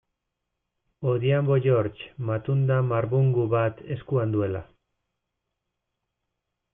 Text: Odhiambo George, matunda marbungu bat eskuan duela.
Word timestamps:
Odhiambo 1.09 1.57
George, 1.65 2.07
matunda 2.29 2.77
marbungu 2.93 3.45
bat 3.51 3.83
eskuan 3.97 4.33
duela. 4.37 4.65